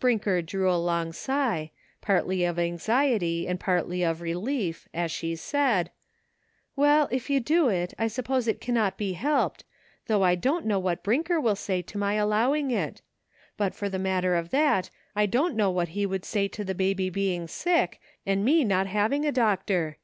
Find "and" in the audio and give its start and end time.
3.46-3.60, 18.26-18.44